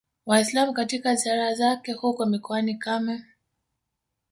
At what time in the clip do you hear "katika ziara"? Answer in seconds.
0.73-1.53